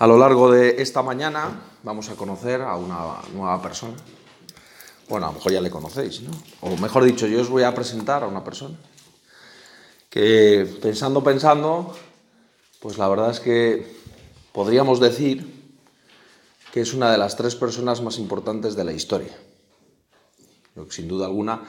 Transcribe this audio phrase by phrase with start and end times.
[0.00, 3.98] A lo largo de esta mañana vamos a conocer a una nueva persona.
[5.10, 6.30] Bueno, a lo mejor ya le conocéis, ¿no?
[6.62, 8.78] O mejor dicho, yo os voy a presentar a una persona
[10.08, 11.94] que pensando, pensando,
[12.80, 13.94] pues la verdad es que
[14.52, 15.70] podríamos decir
[16.72, 19.36] que es una de las tres personas más importantes de la historia.
[20.88, 21.62] sin duda alguna,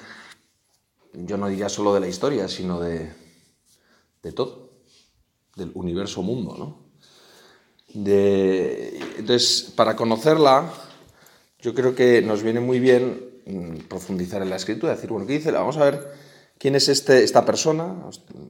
[1.11, 3.11] yo no diría solo de la historia, sino de,
[4.23, 4.69] de todo,
[5.57, 6.80] del universo mundo, ¿no?
[7.93, 10.71] Entonces, para conocerla,
[11.59, 15.33] yo creo que nos viene muy bien mm, profundizar en la escritura, decir, bueno, ¿qué
[15.33, 15.51] dice?
[15.51, 16.11] Vamos a ver
[16.57, 17.95] quién es este, esta persona,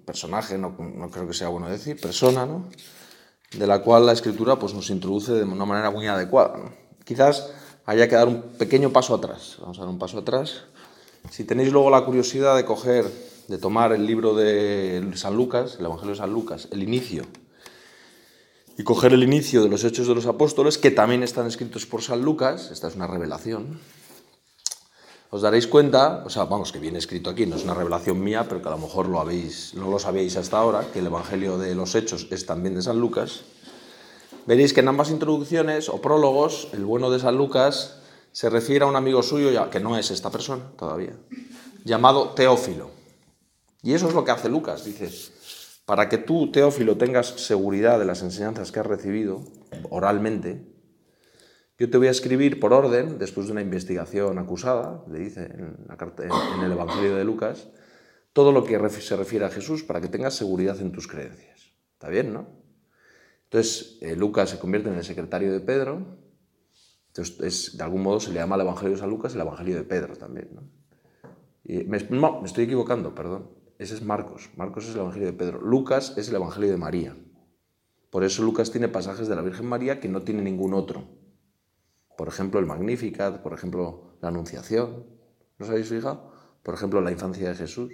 [0.06, 0.76] personaje, no,
[1.12, 2.68] creo que sea bueno decir, persona, ¿no?
[3.58, 6.58] de la cual la escritura pues, nos introduce de una manera muy adecuada.
[7.04, 7.52] Quizás
[7.86, 9.58] haya que dar un pequeño paso atrás.
[9.60, 10.64] Vamos a dar un paso atrás.
[11.30, 13.06] Si tenéis luego la curiosidad de coger,
[13.48, 17.26] de tomar el libro de San Lucas, el Evangelio de San Lucas, el inicio,
[18.78, 22.02] y coger el inicio de los Hechos de los Apóstoles, que también están escritos por
[22.02, 23.80] San Lucas, esta es una revelación,
[25.34, 28.46] os daréis cuenta, o sea, vamos, que viene escrito aquí, no es una revelación mía,
[28.50, 31.58] pero que a lo mejor lo habéis, no lo sabíais hasta ahora, que el Evangelio
[31.58, 33.44] de los Hechos es también de San Lucas.
[34.46, 38.02] Veréis que en ambas introducciones o prólogos, el bueno de San Lucas
[38.34, 41.16] se refiere a un amigo suyo, que no es esta persona todavía,
[41.86, 42.92] llamado Teófilo.
[43.84, 45.10] Y eso es lo que hace Lucas, dice,
[45.86, 49.44] para que tú, Teófilo, tengas seguridad de las enseñanzas que has recibido
[49.90, 50.72] oralmente,
[51.82, 56.64] yo te voy a escribir por orden, después de una investigación acusada, le dice en,
[56.64, 57.70] el Evangelio de Lucas,
[58.34, 61.74] todo lo que se refiere a Jesús para que tengas seguridad en tus creencias.
[61.94, 62.48] ¿Está bien, no?
[63.46, 66.20] Entonces, eh, Lucas se convierte en el secretario de Pedro.
[67.08, 69.84] Entonces, de algún modo se le llama al Evangelio de San Lucas el Evangelio de
[69.84, 70.50] Pedro también.
[70.54, 70.62] ¿no?
[72.12, 73.50] no, me estoy equivocando, perdón.
[73.82, 74.52] Ese es Marcos.
[74.58, 75.60] Marcos es el Evangelio de Pedro.
[75.60, 77.18] Lucas es el Evangelio de María.
[78.12, 81.06] Por eso Lucas tiene pasajes de la Virgen María que no tiene ningún otro.
[82.16, 85.08] Por ejemplo, el Magnificat, por ejemplo, la Anunciación.
[85.58, 86.32] ¿No os habéis fijado?
[86.62, 87.92] Por ejemplo, la infancia de Jesús.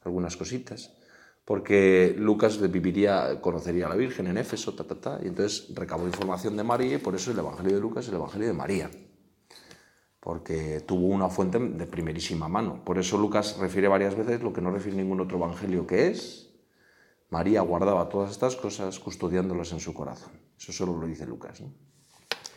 [0.00, 0.96] Algunas cositas.
[1.44, 6.06] Porque Lucas viviría, conocería a la Virgen en Éfeso, ta, ta, ta, y entonces recabó
[6.06, 8.90] información de María y por eso el Evangelio de Lucas es el Evangelio de María
[10.20, 12.84] porque tuvo una fuente de primerísima mano.
[12.84, 16.50] Por eso Lucas refiere varias veces lo que no refiere ningún otro evangelio, que es
[17.30, 20.32] María guardaba todas estas cosas custodiándolas en su corazón.
[20.58, 21.62] Eso solo lo dice Lucas,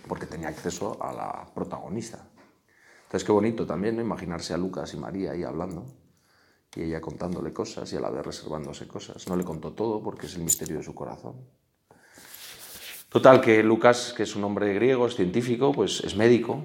[0.08, 2.28] porque tenía acceso a la protagonista.
[3.04, 4.02] Entonces qué bonito también ¿no?
[4.02, 5.86] imaginarse a Lucas y María ahí hablando
[6.76, 9.28] y ella contándole cosas y a la vez reservándose cosas.
[9.28, 11.36] No le contó todo porque es el misterio de su corazón.
[13.10, 16.64] Total, que Lucas, que es un hombre griego, es científico, pues es médico,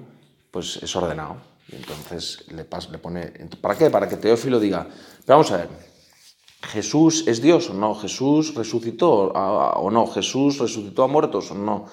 [0.51, 1.37] pues es ordenado.
[1.69, 3.33] Y entonces le, le pone...
[3.61, 3.89] ¿Para qué?
[3.89, 4.87] Para que Teófilo diga,
[5.25, 5.69] pero vamos a ver,
[6.63, 7.93] ¿Jesús es Dios o no?
[7.95, 10.07] ¿Jesús resucitó o no?
[10.07, 11.85] ¿Jesús resucitó a muertos o no?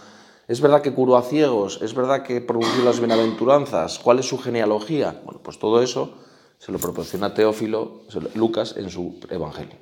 [0.48, 1.80] ¿Es verdad que curó a ciegos?
[1.82, 3.98] ¿Es verdad que produjo las bienaventuranzas?
[3.98, 5.20] ¿Cuál es su genealogía?
[5.24, 6.14] Bueno, pues todo eso
[6.58, 8.02] se lo proporciona Teófilo,
[8.34, 9.76] Lucas, en su Evangelio.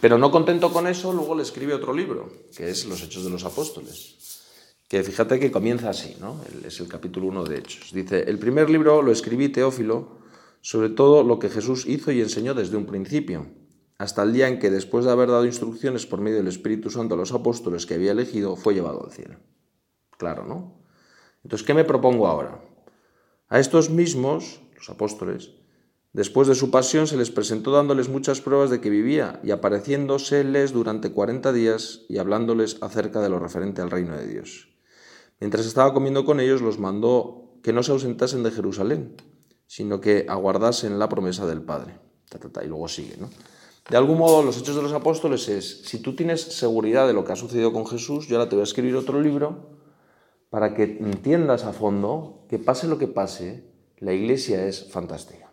[0.00, 3.30] Pero no contento con eso, luego le escribe otro libro, que es Los Hechos de
[3.30, 4.37] los Apóstoles
[4.88, 6.40] que fíjate que comienza así, ¿no?
[6.64, 7.92] es el capítulo 1 de Hechos.
[7.92, 10.18] Dice, el primer libro lo escribí Teófilo
[10.60, 13.46] sobre todo lo que Jesús hizo y enseñó desde un principio,
[13.98, 17.14] hasta el día en que después de haber dado instrucciones por medio del Espíritu Santo
[17.14, 19.36] a los apóstoles que había elegido, fue llevado al cielo.
[20.16, 20.80] Claro, ¿no?
[21.44, 22.60] Entonces, ¿qué me propongo ahora?
[23.48, 25.52] A estos mismos, los apóstoles,
[26.12, 30.72] después de su pasión se les presentó dándoles muchas pruebas de que vivía y apareciéndoseles
[30.72, 34.68] durante cuarenta días y hablándoles acerca de lo referente al reino de Dios.
[35.40, 39.16] Mientras estaba comiendo con ellos, los mandó que no se ausentasen de Jerusalén,
[39.66, 41.98] sino que aguardasen la promesa del Padre.
[42.62, 43.28] y luego sigue, ¿no?
[43.88, 47.24] De algún modo, los hechos de los apóstoles es, si tú tienes seguridad de lo
[47.24, 49.78] que ha sucedido con Jesús, yo ahora te voy a escribir otro libro
[50.50, 53.64] para que entiendas a fondo que pase lo que pase,
[53.98, 55.50] la iglesia es fantástica.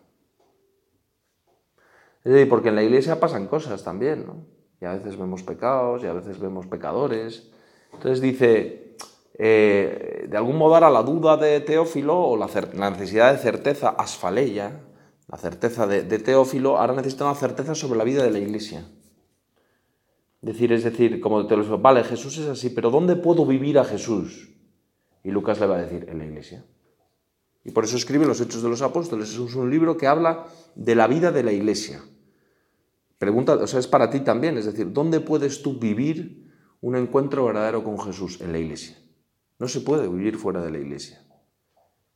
[2.24, 4.44] Es decir, porque en la iglesia pasan cosas también, ¿no?
[4.80, 7.50] Y a veces vemos pecados, y a veces vemos pecadores.
[7.92, 8.85] Entonces dice,
[9.38, 12.46] eh, de algún modo ahora la duda de Teófilo o la,
[12.90, 14.80] necesidad de certeza asfaleya,
[15.28, 18.86] la certeza de, Teófilo, ahora necesita una certeza sobre la vida de la iglesia.
[20.40, 24.50] Decir, es decir, como Teófilo, vale, Jesús es así, pero ¿dónde puedo vivir a Jesús?
[25.22, 26.64] Y Lucas le va a decir, en la iglesia.
[27.64, 29.30] Y por eso escribe Los Hechos de los Apóstoles.
[29.30, 30.46] Es un libro que habla
[30.76, 32.00] de la vida de la iglesia.
[33.18, 37.44] Pregunta, o sea, es para ti también, es decir, ¿dónde puedes tú vivir un encuentro
[37.44, 38.40] verdadero con Jesús?
[38.40, 38.96] En la iglesia.
[39.58, 41.22] No se puede vivir fuera de la iglesia.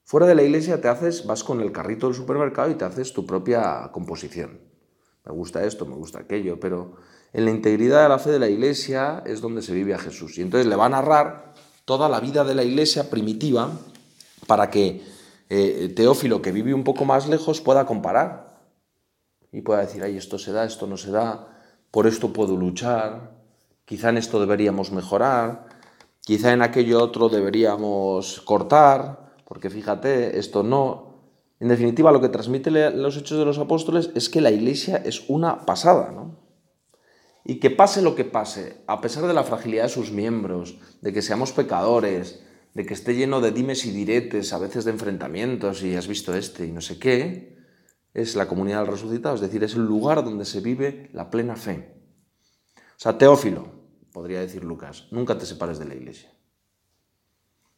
[0.05, 3.13] Fuera de la iglesia te haces, vas con el carrito del supermercado y te haces
[3.13, 4.61] tu propia composición.
[5.25, 6.97] Me gusta esto, me gusta aquello, pero
[7.33, 10.37] en la integridad de la fe de la iglesia es donde se vive a Jesús.
[10.39, 11.55] Y entonces le va a narrar
[11.85, 13.71] toda la vida de la iglesia primitiva
[14.47, 15.03] para que
[15.49, 18.61] eh, Teófilo, que vive un poco más lejos, pueda comparar
[19.53, 21.49] y pueda decir, ay, esto se da, esto no se da,
[21.91, 23.33] por esto puedo luchar,
[23.85, 25.67] quizá en esto deberíamos mejorar,
[26.31, 31.35] quizá en aquello otro deberíamos cortar, porque fíjate, esto no.
[31.59, 35.29] En definitiva, lo que transmite los hechos de los apóstoles es que la iglesia es
[35.29, 36.39] una pasada, ¿no?
[37.45, 41.13] Y que pase lo que pase, a pesar de la fragilidad de sus miembros, de
[41.13, 42.45] que seamos pecadores,
[42.75, 46.33] de que esté lleno de dimes y diretes, a veces de enfrentamientos, y has visto
[46.33, 47.59] este y no sé qué,
[48.15, 51.57] es la comunidad del resucitado, es decir, es el lugar donde se vive la plena
[51.57, 51.93] fe.
[52.77, 53.80] O sea, Teófilo,
[54.13, 56.33] podría decir Lucas, nunca te separes de la iglesia.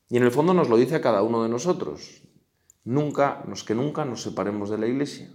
[0.09, 2.23] Y en el fondo nos lo dice a cada uno de nosotros,
[2.85, 5.33] nunca, nos que nunca nos separemos de la iglesia.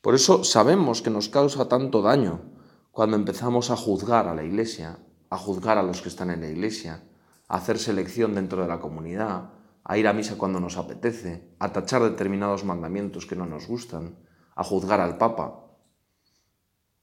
[0.00, 2.42] Por eso sabemos que nos causa tanto daño
[2.90, 4.98] cuando empezamos a juzgar a la iglesia,
[5.30, 7.04] a juzgar a los que están en la iglesia,
[7.48, 9.50] a hacer selección dentro de la comunidad,
[9.82, 14.18] a ir a misa cuando nos apetece, a tachar determinados mandamientos que no nos gustan,
[14.54, 15.64] a juzgar al Papa,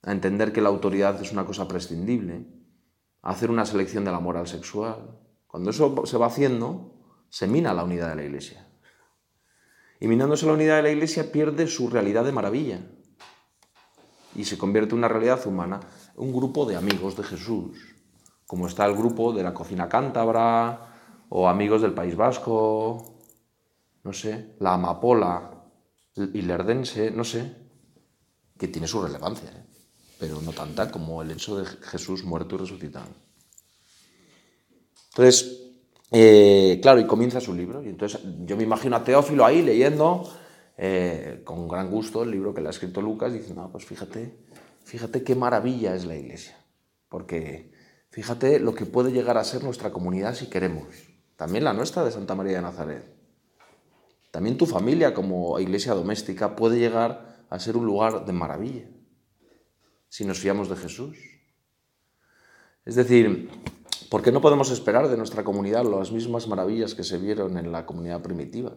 [0.03, 2.47] a entender que la autoridad es una cosa prescindible,
[3.21, 5.19] hacer una selección de la moral sexual.
[5.47, 6.93] Cuando eso se va haciendo,
[7.29, 8.67] se mina la unidad de la Iglesia.
[9.99, 12.81] Y minándose la unidad de la Iglesia pierde su realidad de maravilla
[14.35, 15.79] y se convierte en una realidad humana,
[16.15, 17.95] un grupo de amigos de Jesús,
[18.47, 20.87] como está el grupo de la cocina cántabra,
[21.29, 23.19] o amigos del País Vasco,
[24.03, 25.63] no sé, la amapola
[26.15, 27.55] hilerdense, no sé,
[28.57, 29.70] que tiene su relevancia, ¿eh?
[30.21, 33.07] Pero no tanta como el hecho de Jesús muerto y resucitado.
[35.09, 35.63] Entonces,
[36.11, 40.31] eh, claro, y comienza su libro, y entonces yo me imagino a Teófilo ahí leyendo
[40.77, 44.37] eh, con gran gusto el libro que le ha escrito Lucas, diciendo, no, pues fíjate,
[44.83, 46.55] fíjate qué maravilla es la iglesia,
[47.09, 47.71] porque
[48.11, 50.85] fíjate lo que puede llegar a ser nuestra comunidad si queremos
[51.35, 53.03] también la nuestra de Santa María de Nazaret.
[54.29, 58.85] También tu familia como iglesia doméstica puede llegar a ser un lugar de maravilla
[60.11, 61.17] si nos fiamos de Jesús.
[62.83, 63.49] Es decir,
[64.09, 67.71] ¿por qué no podemos esperar de nuestra comunidad las mismas maravillas que se vieron en
[67.71, 68.73] la comunidad primitiva?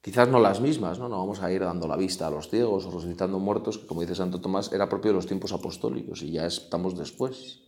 [0.00, 1.08] Quizás no las mismas, ¿no?
[1.08, 4.02] no vamos a ir dando la vista a los ciegos o resucitando muertos, que como
[4.02, 7.62] dice Santo Tomás, era propio de los tiempos apostólicos y ya estamos después.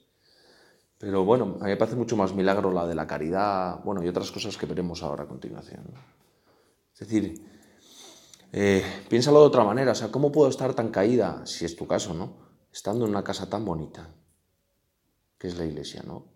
[0.96, 4.06] Pero bueno, a mí me parece mucho más milagro la de la caridad, bueno, y
[4.06, 5.82] otras cosas que veremos ahora a continuación.
[6.94, 7.57] Es decir,
[8.52, 11.86] eh, piénsalo de otra manera, o sea, ¿cómo puedo estar tan caída, si es tu
[11.86, 12.48] caso, ¿no?
[12.72, 14.14] Estando en una casa tan bonita,
[15.38, 16.26] que es la iglesia, ¿no?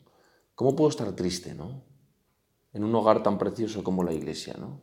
[0.54, 1.84] ¿Cómo puedo estar triste, ¿no?
[2.72, 4.80] En un hogar tan precioso como la iglesia, ¿no?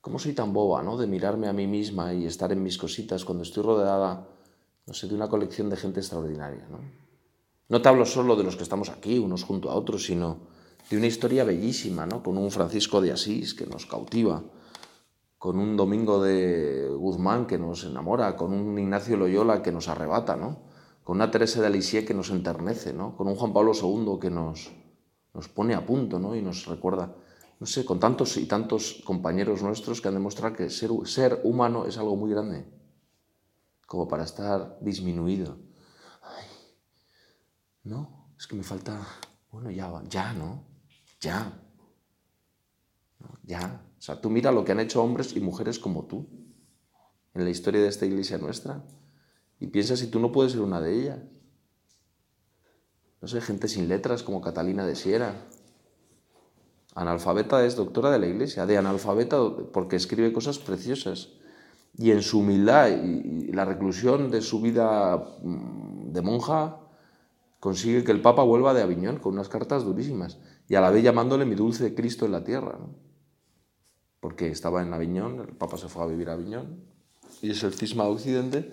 [0.00, 0.96] ¿Cómo soy tan boba, ¿no?
[0.96, 4.28] De mirarme a mí misma y estar en mis cositas cuando estoy rodeada,
[4.86, 6.80] no sé, de una colección de gente extraordinaria, ¿no?
[7.68, 10.40] No te hablo solo de los que estamos aquí, unos junto a otros, sino
[10.90, 12.22] de una historia bellísima, ¿no?
[12.22, 14.44] Con un Francisco de Asís que nos cautiva,
[15.44, 20.36] con un Domingo de Guzmán que nos enamora, con un Ignacio Loyola que nos arrebata,
[20.36, 20.62] ¿no?
[21.04, 23.14] Con una Teresa de Lisieux que nos enternece, ¿no?
[23.14, 24.72] Con un Juan Pablo II que nos,
[25.34, 26.34] nos pone a punto, ¿no?
[26.34, 27.14] Y nos recuerda,
[27.60, 31.84] no sé, con tantos y tantos compañeros nuestros que han demostrado que ser, ser humano
[31.84, 32.64] es algo muy grande,
[33.86, 35.58] como para estar disminuido.
[37.82, 38.98] No, es que me falta,
[39.52, 40.64] bueno, ya, ya, ¿no?
[41.20, 41.63] Ya.
[43.42, 43.82] Ya.
[43.98, 46.26] O sea, tú mira lo que han hecho hombres y mujeres como tú
[47.34, 48.84] en la historia de esta iglesia nuestra
[49.60, 51.18] y piensa si tú no puedes ser una de ellas.
[53.20, 55.34] No sé, gente sin letras como Catalina de Siera.
[56.94, 59.38] Analfabeta es doctora de la iglesia, de analfabeta
[59.72, 61.30] porque escribe cosas preciosas.
[61.96, 66.80] Y en su humildad y la reclusión de su vida mm, de monja,
[67.64, 71.02] consigue que el Papa vuelva de Aviñón con unas cartas durísimas y a la vez
[71.02, 72.78] llamándole mi dulce Cristo en la tierra,
[74.24, 76.82] porque estaba en Aviñón, el Papa se fue a vivir a Aviñón
[77.42, 78.72] y es el cisma de Occidente,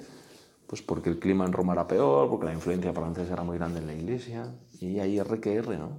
[0.66, 3.82] pues porque el clima en Roma era peor, porque la influencia francesa era muy grande
[3.82, 5.98] en la iglesia y ahí R que R, ¿no?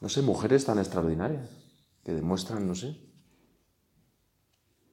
[0.00, 1.50] No sé, mujeres tan extraordinarias
[2.02, 2.98] que demuestran, no sé,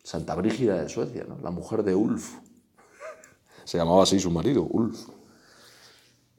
[0.03, 1.37] Santa Brígida de Suecia, ¿no?
[1.41, 2.39] la mujer de Ulf.
[3.63, 5.07] Se llamaba así su marido, Ulf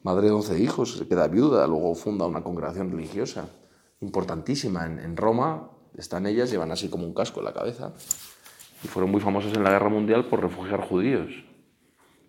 [0.03, 3.49] madre de 11 hijos, se queda viuda, luego funda una congregación religiosa
[4.01, 7.93] importantísima en, Roma, están ellas, llevan así como un casco en la cabeza,
[8.83, 11.29] y fueron muy famosas en la guerra mundial por refugiar judíos.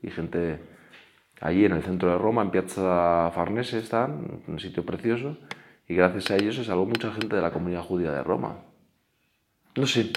[0.03, 0.61] Y gente
[1.41, 5.37] allí en el centro de Roma, en Piazza Farnese están, un sitio precioso,
[5.89, 8.59] y gracias a ellos se salvó mucha gente de la comunidad judía de Roma.
[9.77, 10.13] No sé,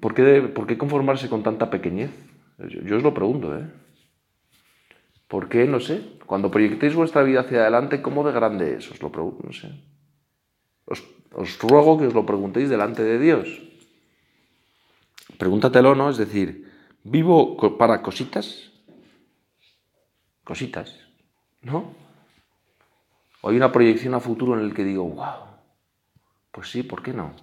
[0.00, 2.10] ¿por qué, ¿por qué conformarse con tanta pequeñez?
[2.58, 3.64] Yo, os lo pregunto, ¿eh?
[5.28, 5.66] ¿Por qué?
[5.66, 6.18] No sé.
[6.26, 8.90] Cuando proyectéis vuestra vida hacia adelante, ¿cómo de grande es?
[8.90, 9.70] Os lo pregunto, no sé.
[10.84, 11.02] Os,
[11.34, 13.48] os ruego que os lo preguntéis delante de Dios.
[15.38, 16.10] Pregúntatelo, ¿no?
[16.10, 16.70] Es decir,
[17.04, 18.70] ¿vivo para cositas?
[20.44, 20.94] Cositas,
[21.62, 21.94] ¿no?
[23.40, 25.50] ¿O hay una proyección a futuro en el que digo, wow,
[26.52, 27.34] pues sí, ¿por qué no?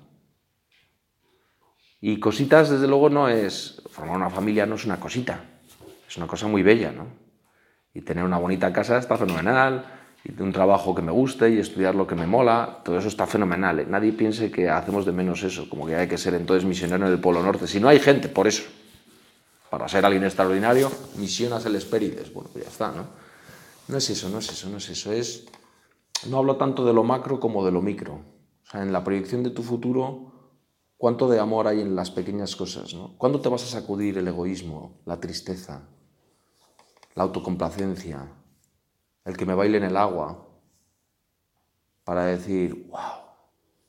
[2.01, 3.81] Y cositas, desde luego, no es.
[3.89, 5.43] Formar una familia no es una cosita.
[6.07, 7.07] Es una cosa muy bella, ¿no?
[7.93, 9.98] Y tener una bonita casa está fenomenal.
[10.23, 13.25] Y un trabajo que me guste y estudiar lo que me mola, todo eso está
[13.25, 13.79] fenomenal.
[13.79, 13.85] ¿eh?
[13.87, 17.13] Nadie piense que hacemos de menos eso, como que hay que ser entonces misionero en
[17.13, 17.67] el Polo Norte.
[17.67, 18.63] Si no hay gente, por eso.
[19.69, 22.33] Para ser alguien extraordinario, misionas el Espérides.
[22.33, 23.07] Bueno, pues ya está, ¿no?
[23.87, 25.11] No es eso, no es eso, no es eso.
[25.11, 25.45] Es.
[26.27, 28.13] No hablo tanto de lo macro como de lo micro.
[28.13, 30.29] O sea, en la proyección de tu futuro
[30.99, 32.93] ¿Cuánto de amor hay en las pequeñas cosas?
[32.93, 33.15] ¿no?
[33.17, 35.87] ¿Cuándo te vas a sacudir el egoísmo, la tristeza,
[37.15, 38.33] la autocomplacencia,
[39.25, 40.47] el que me baile en el agua,
[42.03, 43.21] para decir, wow,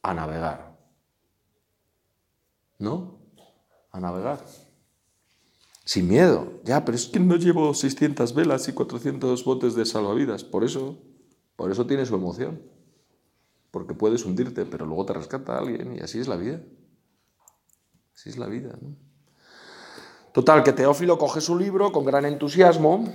[0.03, 0.77] a navegar?
[2.79, 3.19] ¿No?
[3.93, 4.41] A navegar.
[5.85, 6.61] Sin miedo.
[6.65, 10.45] Ya, pero es que no llevo 600 velas y 400 botes de salvavidas.
[10.45, 10.99] Por eso,
[11.57, 12.61] por eso tiene su emoción.
[13.71, 16.61] Porque puedes hundirte, pero luego te rescata alguien y así es la vida.
[18.15, 18.77] Así es la vida.
[18.81, 18.97] ¿no?
[20.33, 23.09] Total, que Teófilo coge su libro con gran entusiasmo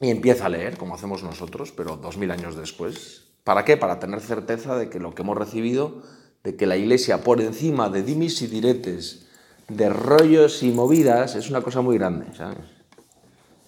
[0.00, 3.24] y empieza a leer, como hacemos nosotros, pero dos mil años después.
[3.44, 3.76] ¿Para qué?
[3.76, 6.02] Para tener certeza de que lo que hemos recibido,
[6.44, 9.26] de que la Iglesia por encima de dimis y diretes,
[9.68, 12.78] de rollos y movidas, es una cosa muy grande, ¿sabes?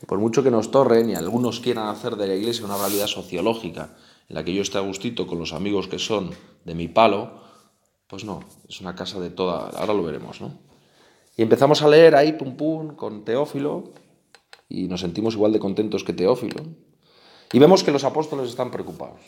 [0.07, 3.91] por mucho que nos torren y algunos quieran hacer de la Iglesia una realidad sociológica
[4.29, 6.31] en la que yo esté a gustito con los amigos que son
[6.65, 7.41] de mi palo,
[8.07, 10.59] pues no, es una casa de toda, ahora lo veremos, ¿no?
[11.37, 13.93] Y empezamos a leer ahí, pum pum, con Teófilo,
[14.71, 16.63] y nos sentimos igual de contentos que Teófilo.
[17.53, 19.21] Y vemos que los apóstoles están preocupados.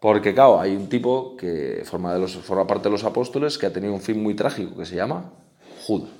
[0.00, 3.66] Porque, claro, hay un tipo que forma, de los, forma parte de los apóstoles que
[3.66, 5.32] ha tenido un fin muy trágico, que se llama
[5.84, 6.10] Judas,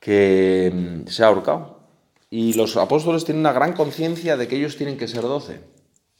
[0.00, 1.84] que mm, se ha ahorcado.
[2.30, 5.60] Y los apóstoles tienen una gran conciencia de que ellos tienen que ser doce,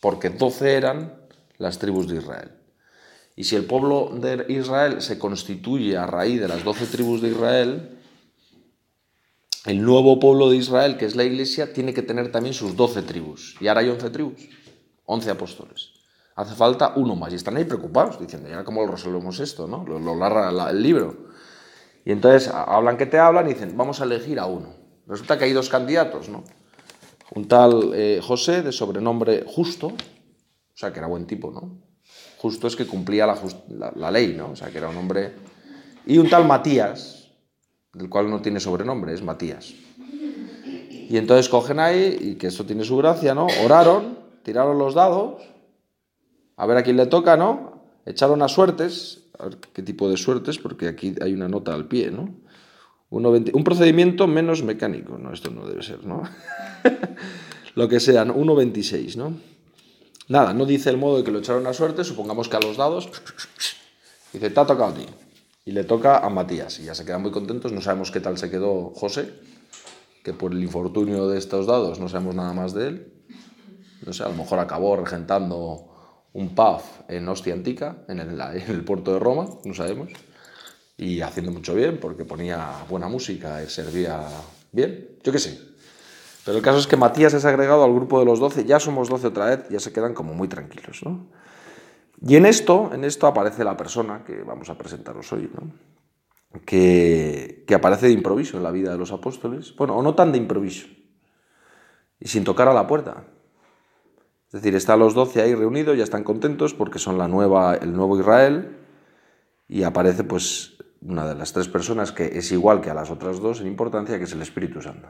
[0.00, 1.26] porque doce eran
[1.59, 2.52] las tribus de Israel.
[3.35, 7.31] Y si el pueblo de Israel se constituye a raíz de las doce tribus de
[7.31, 7.99] Israel,
[9.64, 13.02] el nuevo pueblo de Israel, que es la iglesia, tiene que tener también sus doce
[13.02, 13.56] tribus.
[13.61, 14.49] Y ahora hay once tribus,
[15.04, 15.90] once apóstoles.
[16.37, 17.33] Hace falta uno más.
[17.33, 19.66] Y están ahí preocupados, diciendo, ¿y cómo lo resolvemos esto?
[19.66, 19.85] ¿no?
[19.85, 21.28] Lo, narra el libro.
[22.04, 24.75] Y entonces hablan que te hablan y dicen, vamos a elegir a uno.
[25.06, 26.44] Resulta que hay dos candidatos, ¿no?
[27.35, 31.85] Un tal eh, José, de sobrenombre Justo, o sea que era buen tipo, ¿no?
[32.44, 34.50] justo es que cumplía la, ley, ¿no?
[34.50, 35.33] O sea, que era un hombre...
[36.04, 37.24] Y un tal Matías,
[37.95, 39.75] del cual no tiene sobrenombre, es Matías.
[41.09, 43.47] Y entonces cogen ahí, y que esto tiene su gracia, ¿no?
[43.65, 45.43] Oraron, tiraron los dados,
[46.57, 47.83] a ver a quién le toca, ¿no?
[48.07, 51.87] Echaron a suertes, a ver qué tipo de suertes, porque aquí hay una nota al
[51.87, 52.45] pie, ¿no?
[53.11, 56.23] un procedimiento menos mecánico, no, esto no debe ser, ¿no?
[57.77, 59.35] Lo que sea, 1.26, ¿no?
[60.27, 62.77] Nada, no dice el modo de que lo echaron a suerte, supongamos que a los
[62.77, 63.09] dados,
[64.33, 65.07] dice, te ha tocado a ti.
[65.64, 66.78] Y le toca a Matías.
[66.80, 69.33] Y ya se quedan muy contentos, no sabemos qué tal se quedó José,
[70.23, 73.12] que por el infortunio de estos dados no sabemos nada más de él.
[74.04, 78.71] No sé, a lo mejor acabó regentando un pub en Ostia Antica, en el, en
[78.71, 80.11] el puerto de Roma, no sabemos.
[80.97, 84.26] Y haciendo mucho bien, porque ponía buena música y servía
[84.71, 85.18] bien.
[85.25, 85.75] Yo qué sé,
[86.44, 89.09] pero el caso es que Matías es agregado al grupo de los doce, ya somos
[89.09, 91.00] doce otra vez, ya se quedan como muy tranquilos.
[91.02, 91.26] ¿no?
[92.26, 95.71] Y en esto, en esto aparece la persona que vamos a presentaros hoy, ¿no?
[96.64, 100.38] que, aparece de improviso en la vida de los apóstoles, bueno, o no tan de
[100.38, 100.87] improviso,
[102.21, 103.25] y sin tocar a la puerta.
[104.47, 107.93] Es decir, están los doce ahí reunidos, ya están contentos porque son la nueva, el
[107.93, 108.78] nuevo Israel,
[109.69, 113.40] y aparece pues una de las tres personas que es igual que a las otras
[113.40, 115.09] dos en importancia, que es el Espíritu Santo.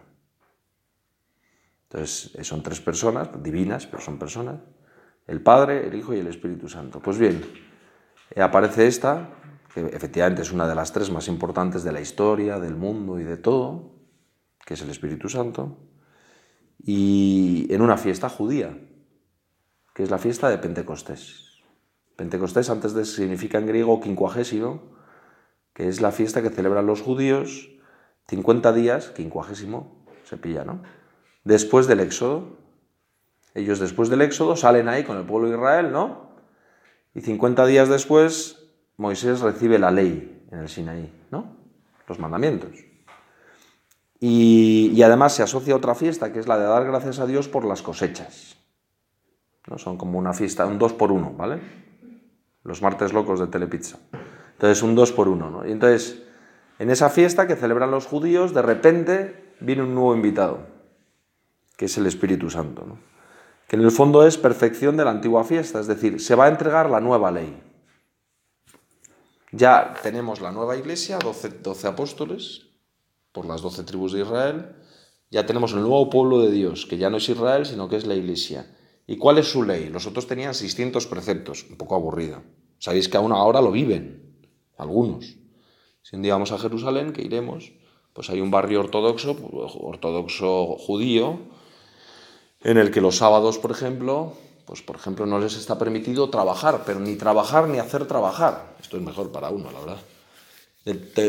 [1.84, 4.60] Entonces, son tres personas, divinas, pero son personas,
[5.26, 7.00] el Padre, el Hijo y el Espíritu Santo.
[7.00, 7.42] Pues bien,
[8.30, 9.30] eh, aparece esta,
[9.72, 13.24] que efectivamente es una de las tres más importantes de la historia, del mundo y
[13.24, 13.92] de todo,
[14.64, 15.78] que es el Espíritu Santo,
[16.78, 18.78] y en una fiesta judía,
[19.94, 21.62] que es la fiesta de Pentecostés.
[22.16, 24.94] Pentecostés antes de significa en griego quincuagésimo,
[25.72, 27.70] que es la fiesta que celebran los judíos
[28.28, 30.82] 50 días, quincuagésimo, se pilla, ¿no?
[31.44, 32.58] después del Éxodo.
[33.54, 36.34] Ellos después del Éxodo salen ahí con el pueblo de Israel, ¿no?
[37.14, 38.64] Y 50 días después
[38.96, 41.56] Moisés recibe la ley en el Sinaí, ¿no?
[42.08, 42.72] Los mandamientos.
[44.20, 47.48] Y, además se asocia a otra fiesta, que es la de dar gracias a Dios
[47.48, 48.56] por las cosechas.
[49.68, 49.78] ¿No?
[49.78, 51.60] Son como una fiesta, un dos por uno, ¿vale?
[52.62, 53.98] Los martes locos de Telepizza.
[54.52, 55.66] Entonces, un dos por uno, ¿no?
[55.66, 56.22] Y entonces,
[56.78, 60.60] en esa fiesta que celebran los judíos, de repente viene un nuevo invitado,
[61.76, 63.13] que es el Espíritu Santo, ¿no?
[63.68, 66.48] Que en el fondo es perfección de la antigua fiesta, es decir, se va a
[66.48, 67.62] entregar la nueva ley.
[69.52, 72.66] Ya tenemos la nueva iglesia, 12, 12 apóstoles,
[73.32, 74.76] por las doce tribus de Israel,
[75.30, 78.06] ya tenemos el nuevo pueblo de Dios, que ya no es Israel, sino que es
[78.06, 78.66] la iglesia.
[79.06, 79.88] ¿Y cuál es su ley?
[79.88, 82.42] Los otros tenían 600 preceptos, un poco aburrido.
[82.78, 85.36] Sabéis que aún ahora lo viven, algunos.
[86.02, 87.72] Si un día a Jerusalén, que iremos,
[88.12, 89.36] pues hay un barrio ortodoxo,
[89.80, 91.40] ortodoxo judío,
[92.64, 94.32] en el que los sábados, por ejemplo,
[94.66, 98.74] pues por ejemplo no les está permitido trabajar, pero ni trabajar ni hacer trabajar.
[98.82, 99.98] Esto es mejor para uno, la verdad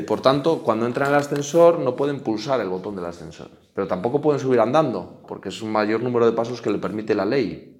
[0.06, 3.88] por tanto, cuando entran en el ascensor no pueden pulsar el botón del ascensor, pero
[3.88, 7.24] tampoco pueden subir andando, porque es un mayor número de pasos que le permite la
[7.24, 7.72] ley.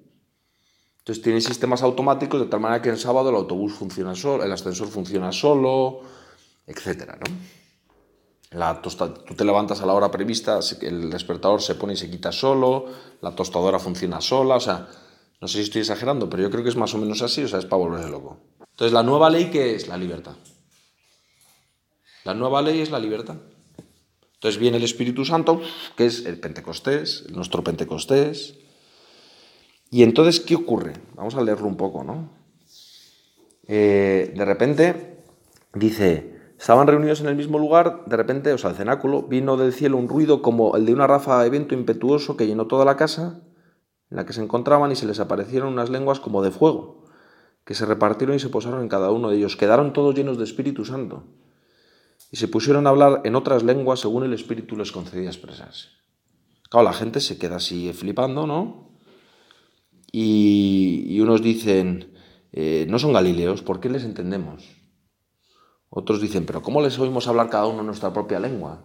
[1.00, 4.50] Entonces tienen sistemas automáticos de tal manera que en sábado el autobús funciona solo, el
[4.50, 6.00] ascensor funciona solo,
[6.66, 7.12] etc.
[8.50, 12.30] La tú te levantas a la hora prevista, el despertador se pone y se quita
[12.30, 12.86] solo,
[13.20, 14.88] la tostadora funciona sola, o sea,
[15.40, 17.48] no sé si estoy exagerando, pero yo creo que es más o menos así, o
[17.48, 18.38] sea, es para volverse loco.
[18.70, 19.88] Entonces, la nueva ley, ¿qué es?
[19.88, 20.36] La libertad.
[22.24, 23.36] La nueva ley es la libertad.
[24.34, 25.60] Entonces viene el Espíritu Santo,
[25.96, 28.54] que es el Pentecostés, nuestro Pentecostés.
[29.90, 30.92] Y entonces, ¿qué ocurre?
[31.14, 32.30] Vamos a leerlo un poco, ¿no?
[33.66, 35.24] Eh, de repente,
[35.74, 39.72] dice, estaban reunidos en el mismo lugar, de repente, o sea, el cenáculo, vino del
[39.72, 42.96] cielo un ruido como el de una ráfaga de viento impetuoso que llenó toda la
[42.96, 43.42] casa
[44.10, 47.04] en la que se encontraban y se les aparecieron unas lenguas como de fuego,
[47.64, 49.56] que se repartieron y se posaron en cada uno de ellos.
[49.56, 51.24] Quedaron todos llenos de Espíritu Santo
[52.30, 55.88] y se pusieron a hablar en otras lenguas según el Espíritu les concedía expresarse.
[56.70, 58.90] Claro, la gente se queda así flipando, ¿no?
[60.12, 62.14] Y, unos dicen,
[62.52, 64.64] eh, no son galileos, ¿por qué les entendemos?
[65.90, 68.82] Otros dicen, pero ¿cómo les oímos hablar cada uno en nuestra propia lengua?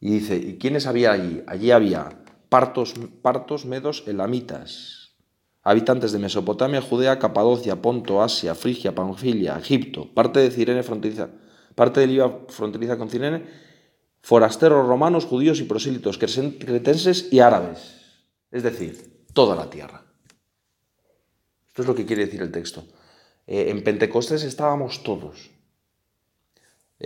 [0.00, 1.42] Y dice, ¿y quiénes había allí?
[1.46, 5.14] Allí había partos, partos medos, elamitas,
[5.62, 11.30] habitantes de Mesopotamia, Judea, Capadocia, Ponto, Asia, Frigia, Panfilia, Egipto, parte de Cirene fronteriza
[11.74, 13.44] parte del IVA fronteriza con Cirene,
[14.22, 18.00] forasteros romanos, judíos y prosílitos, cretenses y árabes.
[18.50, 20.04] Es decir, toda la tierra.
[21.66, 22.84] Esto es lo que quiere decir el texto.
[23.46, 25.50] Eh, en Pentecostés estábamos todos.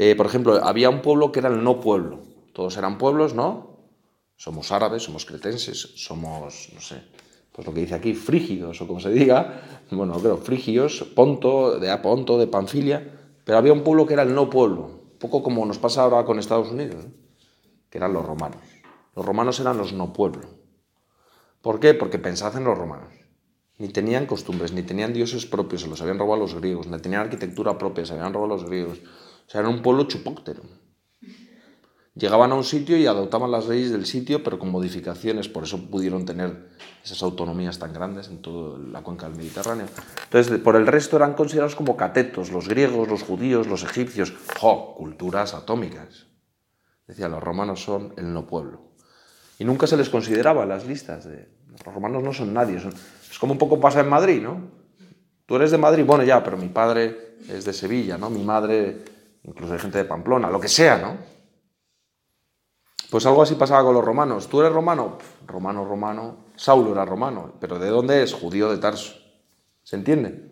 [0.00, 2.20] Eh, por ejemplo, había un pueblo que era el no pueblo.
[2.52, 3.80] Todos eran pueblos, ¿no?
[4.36, 7.02] Somos árabes, somos cretenses, somos, no sé,
[7.50, 11.90] pues lo que dice aquí, frígidos, o como se diga, bueno, creo, frigios, Ponto, de
[11.90, 13.12] Aponto, de Panfilia.
[13.42, 16.38] Pero había un pueblo que era el no pueblo, poco como nos pasa ahora con
[16.38, 17.04] Estados Unidos,
[17.90, 18.62] que eran los romanos.
[19.16, 20.46] Los romanos eran los no pueblo.
[21.60, 21.94] ¿Por qué?
[21.94, 23.14] Porque pensad en los romanos.
[23.78, 27.22] Ni tenían costumbres, ni tenían dioses propios, se los habían robado los griegos, ni tenían
[27.22, 29.00] arquitectura propia, se habían robado los griegos.
[29.48, 30.62] O sea, era un pueblo chupóctero.
[32.14, 35.88] Llegaban a un sitio y adoptaban las leyes del sitio, pero con modificaciones, por eso
[35.88, 36.68] pudieron tener
[37.02, 39.86] esas autonomías tan grandes en toda la cuenca del Mediterráneo.
[40.24, 44.94] Entonces, por el resto eran considerados como catetos, los griegos, los judíos, los egipcios, ¡jo!
[44.96, 46.26] culturas atómicas.
[47.06, 48.82] Decía, los romanos son el no pueblo.
[49.58, 51.48] Y nunca se les consideraba en las listas de...
[51.70, 54.60] Los romanos no son nadie, es como un poco pasa en Madrid, ¿no?
[55.46, 58.28] Tú eres de Madrid, bueno, ya, pero mi padre es de Sevilla, ¿no?
[58.28, 59.04] Mi madre,
[59.42, 61.16] incluso hay gente de Pamplona, lo que sea, ¿no?
[63.10, 64.48] Pues algo así pasaba con los romanos.
[64.48, 65.18] ¿Tú eres romano?
[65.46, 66.36] romano, romano.
[66.56, 67.54] Saulo era romano.
[67.58, 68.34] ¿Pero de dónde es?
[68.34, 69.14] Judío de Tarso.
[69.82, 70.50] ¿Se entiende?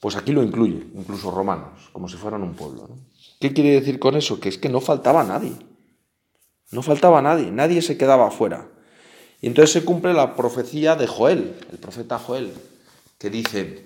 [0.00, 2.88] Pues aquí lo incluye, incluso romanos, como si fueran un pueblo.
[3.38, 4.40] ¿Qué quiere decir con eso?
[4.40, 5.52] Que es que no faltaba nadie.
[6.70, 8.68] No faltaba nadie, nadie se quedaba afuera.
[9.40, 12.52] Y entonces se cumple la profecía de Joel, el profeta Joel,
[13.18, 13.84] que dice,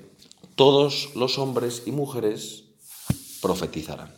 [0.54, 2.63] todos los hombres y mujeres
[3.44, 4.10] profetizarán.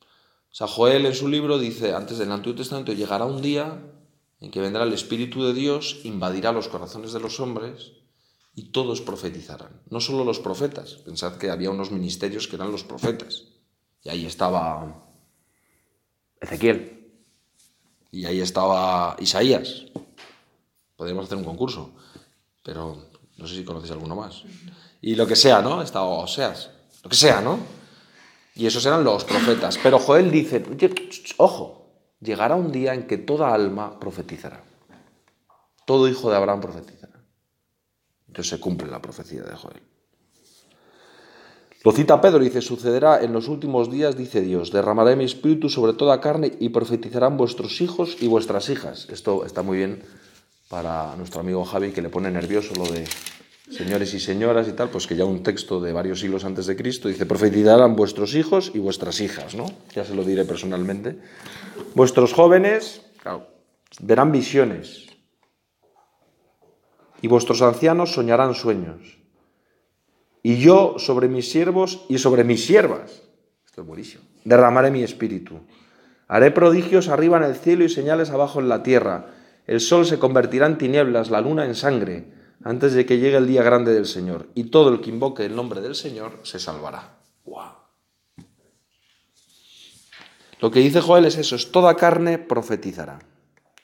[0.00, 3.82] O sea, Joel en su libro dice, antes del Antiguo Testamento, llegará un día
[4.38, 7.90] en que vendrá el Espíritu de Dios, invadirá los corazones de los hombres
[8.54, 9.82] y todos profetizarán.
[9.90, 13.46] No solo los profetas, pensad que había unos ministerios que eran los profetas.
[14.04, 15.10] Y ahí estaba
[16.40, 17.10] Ezequiel.
[18.12, 19.86] Y ahí estaba Isaías.
[20.94, 21.90] Podríamos hacer un concurso,
[22.62, 24.44] pero no sé si conocéis alguno más.
[25.02, 25.82] Y lo que sea, ¿no?
[25.82, 26.70] Estaba Oseas.
[27.04, 27.58] Lo que sea, ¿no?
[28.54, 29.78] Y esos eran los profetas.
[29.82, 30.64] Pero Joel dice,
[31.36, 31.86] ojo,
[32.20, 34.64] llegará un día en que toda alma profetizará.
[35.86, 37.20] Todo hijo de Abraham profetizará.
[38.26, 39.82] Entonces se cumple la profecía de Joel.
[41.84, 45.92] Lo cita Pedro, dice, sucederá en los últimos días, dice Dios, derramaré mi espíritu sobre
[45.92, 49.06] toda carne y profetizarán vuestros hijos y vuestras hijas.
[49.10, 50.02] Esto está muy bien
[50.70, 53.04] para nuestro amigo Javi, que le pone nervioso lo de
[53.70, 56.76] señores y señoras y tal, pues que ya un texto de varios siglos antes de
[56.76, 59.66] Cristo dice, profetizarán vuestros hijos y vuestras hijas, ¿no?
[59.94, 61.18] Ya se lo diré personalmente.
[61.94, 63.02] Vuestros jóvenes,
[64.00, 65.06] verán visiones
[67.22, 69.18] y vuestros ancianos soñarán sueños
[70.42, 73.22] y yo sobre mis siervos y sobre mis siervas,
[73.64, 75.60] esto es buenísimo, derramaré mi espíritu.
[76.28, 79.26] Haré prodigios arriba en el cielo y señales abajo en la tierra.
[79.66, 82.24] El sol se convertirá en tinieblas, la luna en sangre,
[82.62, 84.48] antes de que llegue el día grande del Señor.
[84.54, 87.18] Y todo el que invoque el nombre del Señor se salvará.
[90.60, 93.18] Lo que dice Joel es eso, es toda carne profetizará.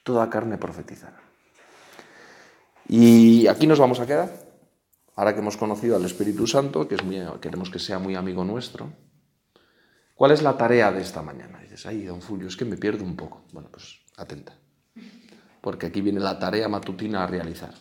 [0.02, 1.20] Toda carne profetizará.
[2.88, 4.50] Y aquí nos vamos a quedar.
[5.14, 7.02] Ahora que hemos conocido al Espíritu Santo, que es
[7.40, 8.90] queremos que sea muy amigo nuestro,
[10.14, 11.61] ¿cuál es la tarea de esta mañana?
[11.61, 13.44] dices, ay, don Fulvio, es que me pierdo un poco.
[13.52, 14.56] Bueno, pues atenta,
[15.61, 17.74] porque aquí viene la tarea matutina a realizar.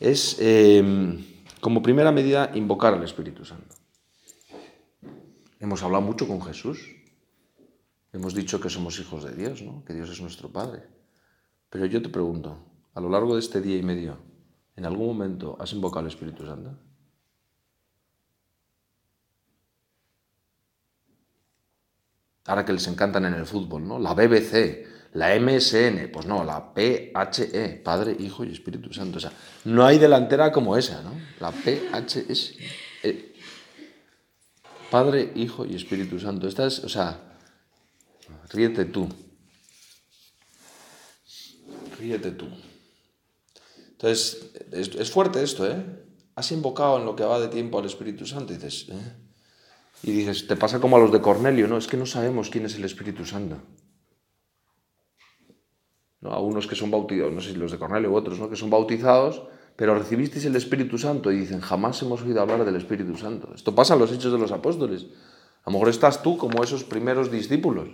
[0.00, 1.24] Es, em,
[1.60, 3.76] como primera medida, invocar al Espíritu Santo.
[5.60, 6.96] Hemos hablado mucho con Jesús.
[8.12, 9.84] Hemos dicho que somos hijos de Dios, ¿no?
[9.84, 10.82] que Dios es nuestro Padre.
[11.68, 12.58] Pero yo te pregunto,
[12.94, 14.18] a lo largo de este día y medio,
[14.80, 16.74] ¿En algún momento has invocado al Espíritu Santo?
[22.46, 23.98] Ahora que les encantan en el fútbol, ¿no?
[23.98, 29.18] La BBC, la MSN, pues no, la PHE, Padre, Hijo y Espíritu Santo.
[29.18, 29.32] O sea,
[29.64, 31.12] no hay delantera como esa, ¿no?
[31.40, 32.54] La PHS.
[33.02, 33.34] E.
[34.90, 36.46] Padre, Hijo y Espíritu Santo.
[36.46, 37.18] Esta es, o sea,
[38.50, 39.08] ríete tú.
[41.98, 42.48] Ríete tú.
[43.90, 45.84] Entonces, es, fuerte esto, ¿eh?
[46.36, 49.12] Has invocado en lo que va de tiempo al Espíritu Santo y dices, ¿eh?
[50.02, 51.76] Y dices, te pasa como a los de Cornelio, ¿no?
[51.76, 53.60] Es que no sabemos quién es el Espíritu Santo.
[56.20, 56.32] ¿No?
[56.32, 58.50] A unos que son bautizados, no sé si los de Cornelio u otros, ¿no?
[58.50, 59.42] Que son bautizados,
[59.76, 63.52] pero recibisteis el Espíritu Santo y dicen, jamás hemos oído hablar del Espíritu Santo.
[63.54, 65.06] Esto pasa en los hechos de los apóstoles.
[65.64, 67.88] A lo mejor estás tú como esos primeros discípulos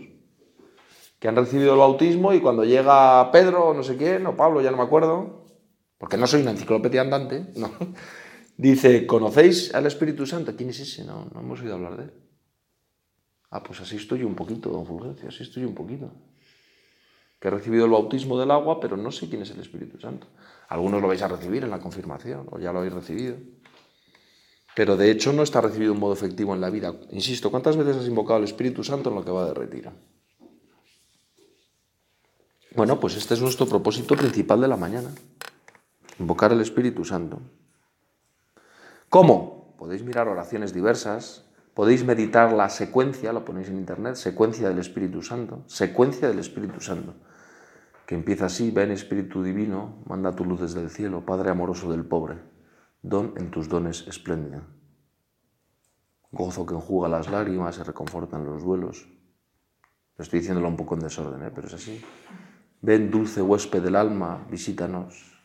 [1.19, 4.61] que han recibido el bautismo y cuando llega Pedro o no sé quién, o Pablo,
[4.61, 5.47] ya no me acuerdo,
[5.99, 7.71] porque no soy una enciclopedia andante, ¿no?
[8.57, 10.55] dice, ¿conocéis al Espíritu Santo?
[10.57, 11.05] ¿Quién es ese?
[11.05, 12.13] No, no hemos oído hablar de él.
[13.51, 16.13] Ah, pues así estoy un poquito, don Fulgencio, así estoy un poquito.
[17.39, 20.27] Que he recibido el bautismo del agua, pero no sé quién es el Espíritu Santo.
[20.69, 23.37] Algunos lo vais a recibir en la confirmación, o ya lo habéis recibido.
[24.75, 26.95] Pero de hecho no está recibido un modo efectivo en la vida.
[27.11, 29.93] Insisto, ¿cuántas veces has invocado al Espíritu Santo en lo que va de retiro?
[32.75, 35.11] Bueno, pues este es nuestro propósito principal de la mañana
[36.19, 37.41] invocar el Espíritu Santo.
[39.09, 39.75] ¿Cómo?
[39.79, 41.46] Podéis mirar oraciones diversas,
[41.77, 46.81] podéis meditar la secuencia, lo ponéis en internet, secuencia del Espíritu Santo, secuencia del Espíritu
[46.81, 47.13] Santo,
[48.07, 52.07] que empieza así, ven Espíritu Divino, manda tu luz desde el cielo, Padre amoroso del
[52.07, 52.39] pobre,
[53.03, 54.63] don en tus dones espléndido.
[56.33, 59.07] Gozo que enjuga las lágrimas y reconfortan los duelos.
[60.17, 61.53] Estoy diciéndolo un poco en desorden, ¿eh?
[61.55, 62.03] pero es así.
[62.81, 65.36] Ven dulce huésped del alma, visítanos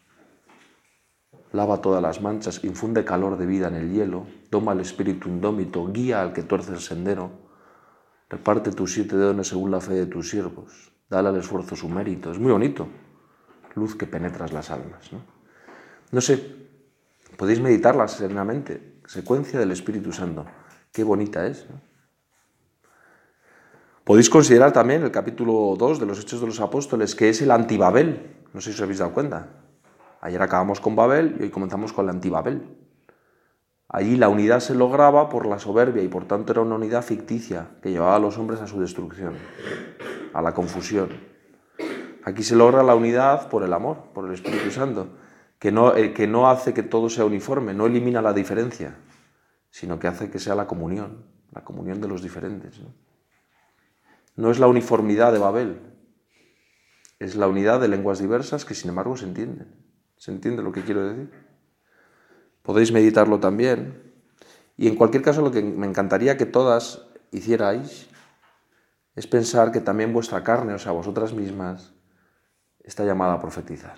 [1.53, 5.85] lava todas las manchas, infunde calor de vida en el hielo, toma el espíritu indómito,
[5.91, 7.31] guía al que tuerce el sendero,
[8.29, 12.31] reparte tus siete dones según la fe de tus siervos, dale al esfuerzo su mérito.
[12.31, 12.87] Es muy bonito,
[13.75, 15.11] luz que penetras las almas.
[16.11, 16.55] No, sé,
[17.37, 20.45] podéis meditarla serenamente, secuencia del Espíritu Santo.
[20.91, 21.67] Qué bonita es.
[24.03, 27.51] Podéis considerar también el capítulo 2 de los Hechos de los Apóstoles, que es el
[27.51, 28.35] antibabel.
[28.53, 29.60] No sé si os habéis dado cuenta.
[30.21, 32.77] Ayer acabamos con Babel y hoy comenzamos con la antibabel.
[33.89, 37.71] Allí la unidad se lograba por la soberbia y por tanto era una unidad ficticia
[37.81, 39.33] que llevaba a los hombres a su destrucción,
[40.33, 41.09] a la confusión.
[42.23, 45.07] Aquí se logra la unidad por el amor, por el Espíritu Santo,
[45.59, 48.95] que no, eh, que no hace que todo sea uniforme, no elimina la diferencia,
[49.71, 52.79] sino que hace que sea la comunión, la comunión de los diferentes.
[52.79, 52.93] ¿no?
[54.35, 55.79] no es la uniformidad de Babel,
[57.19, 59.80] es la unidad de lenguas diversas que sin embargo se entienden.
[60.21, 61.31] ¿Se entiende lo que quiero decir?
[62.61, 64.13] Podéis meditarlo también.
[64.77, 68.07] Y en cualquier caso, lo que me encantaría que todas hicierais
[69.15, 71.95] es pensar que también vuestra carne, o sea, vosotras mismas,
[72.83, 73.97] está llamada a profetizar.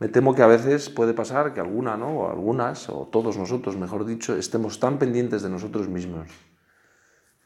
[0.00, 2.08] Me temo que a veces puede pasar que alguna, ¿no?
[2.08, 6.28] o algunas, o todos nosotros, mejor dicho, estemos tan pendientes de nosotros mismos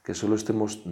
[0.02, 0.82] que solo estemos,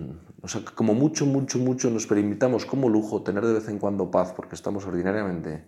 [0.43, 4.13] o sea, como mucho, mucho, mucho nos permitamos como lujo tener de vez en cuando
[4.13, 5.67] paz, porque estamos ordinariamente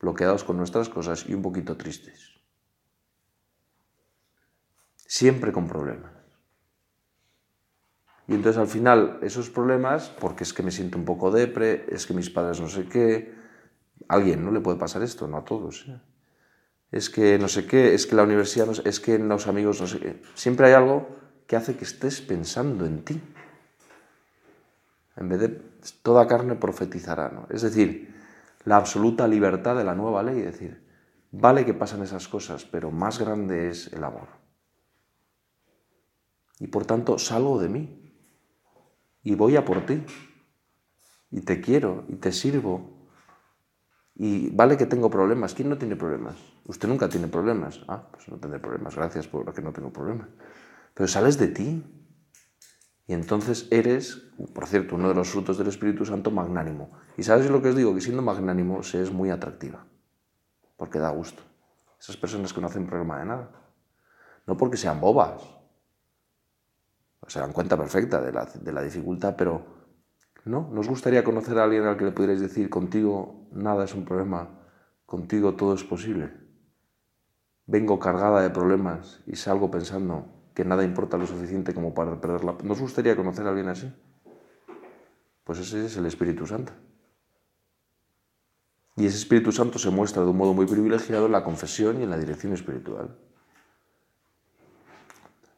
[0.00, 2.40] bloqueados con nuestras cosas y un poquito tristes.
[5.10, 6.12] siempre con problemas.
[8.28, 12.06] Y entonces al final esos problemas, porque es que me siento un poco depre, es
[12.06, 13.34] que mis padres no sé qué,
[14.08, 15.84] a alguien no le puede pasar esto, no a todos.
[15.88, 16.00] ¿eh?
[16.92, 19.80] Es que no sé qué, es que la universidad, no sé, es que los amigos
[19.80, 20.22] no sé qué.
[20.34, 21.08] Siempre hay algo
[21.48, 23.20] que hace que estés pensando en ti.
[25.16, 25.48] En vez de
[26.04, 27.48] toda carne profetizará, ¿no?
[27.50, 28.14] Es decir,
[28.64, 30.86] la absoluta libertad de la nueva ley, es decir,
[31.30, 34.28] vale que pasan esas cosas, pero más grande es el amor.
[36.58, 38.00] Y por tanto salgo de mí
[39.22, 40.02] y voy a por ti.
[41.30, 43.08] Y te quiero y te sirvo.
[44.14, 45.54] Y vale que tengo problemas.
[45.54, 46.36] ¿Quién no tiene problemas?
[46.66, 47.80] Usted nunca tiene problemas.
[47.88, 48.94] Ah, pues no tendré problemas.
[48.94, 50.28] Gracias por que no tengo problemas.
[50.92, 51.99] Pero sales de ti.
[53.10, 54.22] Y entonces eres,
[54.54, 56.90] por cierto, uno de los frutos del Espíritu Santo magnánimo.
[57.16, 59.84] Y sabes lo que os digo, que siendo magnánimo se es muy atractiva.
[60.76, 61.42] Porque da gusto.
[61.98, 63.50] Esas personas que no hacen problema de nada.
[64.46, 65.42] No porque sean bobas,
[67.26, 69.66] se dan cuenta perfecta de la, de la dificultad, pero
[70.44, 74.04] no, nos gustaría conocer a alguien al que le pudierais decir, contigo nada es un
[74.04, 74.68] problema,
[75.04, 76.32] contigo todo es posible.
[77.66, 82.56] Vengo cargada de problemas y salgo pensando que nada importa lo suficiente como para perderla.
[82.62, 83.92] ¿Nos gustaría conocer a alguien así?
[85.44, 86.72] Pues ese es el Espíritu Santo.
[88.96, 92.04] Y ese Espíritu Santo se muestra de un modo muy privilegiado en la confesión y
[92.04, 93.16] en la dirección espiritual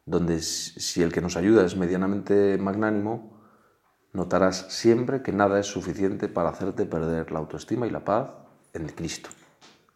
[0.05, 3.41] donde si el que nos ayuda es medianamente magnánimo,
[4.13, 8.31] notarás siempre que nada es suficiente para hacerte perder la autoestima y la paz
[8.73, 9.31] en Cristo,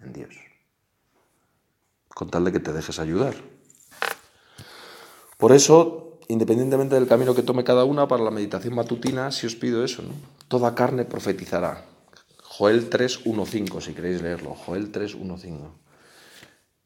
[0.01, 0.37] en Dios,
[2.09, 3.35] con tal de que te dejes ayudar.
[5.37, 9.55] Por eso, independientemente del camino que tome cada una para la meditación matutina, si os
[9.55, 10.15] pido eso, ¿no?
[10.49, 11.85] toda carne profetizará.
[12.43, 15.71] Joel 3.1.5, si queréis leerlo, Joel 3.1.5.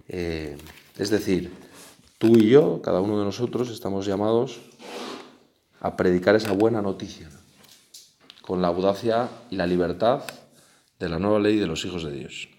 [0.08, 0.58] Eh,
[0.98, 1.52] es decir,
[2.20, 4.60] Tú y yo, cada uno de nosotros, estamos llamados
[5.80, 7.30] a predicar esa buena noticia,
[8.42, 10.24] con la audacia y la libertad
[10.98, 12.50] de la nueva ley de los hijos de Dios.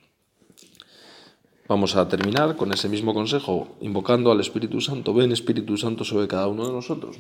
[1.67, 5.13] Vamos a terminar con ese mismo consejo, invocando al Espíritu Santo.
[5.13, 7.17] Ven Espíritu Santo sobre cada uno de nosotros.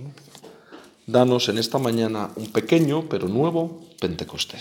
[1.07, 4.59] Danos en esta mañana un pequeño pero nuevo Pentecostés.